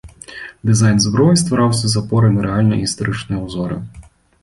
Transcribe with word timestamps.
Дызайн 0.69 0.97
зброі 1.03 1.35
ствараўся 1.43 1.85
з 1.93 2.01
апорай 2.03 2.35
на 2.41 2.49
рэальныя 2.49 2.83
гістарычныя 2.89 3.39
ўзоры. 3.47 3.83